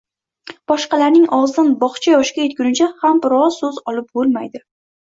boshqalarining 0.71 1.27
og‘zidan 1.41 1.69
bog‘cha 1.85 2.17
yoshiga 2.17 2.45
yetgunigacha 2.49 2.91
ham 3.05 3.25
bir 3.29 3.39
so‘z 3.61 3.83
olib 3.95 4.15
bo‘lmaydi. 4.19 4.69